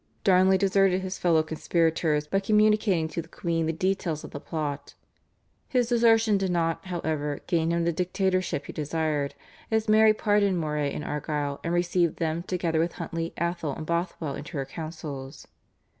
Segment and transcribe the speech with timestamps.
[0.23, 4.95] Darnley deserted his fellow conspirators by communicating to the queen the details of the plot.
[5.67, 9.35] His desertion did not, however, gain him the dictatorship he desired,
[9.69, 14.33] as Mary pardoned Moray and Argyll, and received them together with Huntly, Atholl, and Bothwell
[14.33, 15.45] into her councils.